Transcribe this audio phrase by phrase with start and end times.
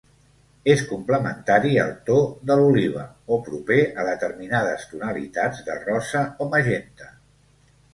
[0.73, 2.17] És complementari al to
[2.51, 3.05] de l'oliva
[3.37, 7.17] o proper a determinades tonalitats de rosa o magenta.